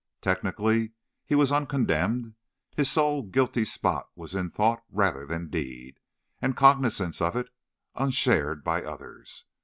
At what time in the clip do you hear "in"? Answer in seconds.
4.33-4.49